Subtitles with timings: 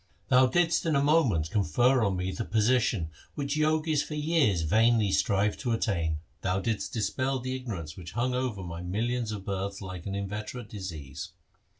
[0.29, 5.11] Thou didst in a moment confer on me the position which Jogis for years vainly
[5.11, 6.17] strive to attain.
[6.41, 10.69] Thou didst dispel the ignorance which hung over my millions of births like an inveterate
[10.69, 11.33] disease.'